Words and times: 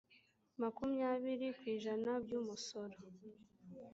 makumyabiri 0.61 1.47
ku 1.57 1.63
ijana 1.75 2.11
by 2.23 2.31
umusoro 2.39 2.95